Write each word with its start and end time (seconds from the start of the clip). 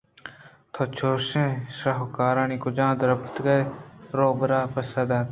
تو 0.73 0.81
چُشیں 0.97 1.51
شاہوکاری 1.77 2.57
کُجا 2.63 2.87
دربُرتگ؟ 2.99 3.47
رُوباہ 4.17 4.63
ءَ 4.67 4.71
پسّہ 4.73 5.03
دات 5.09 5.27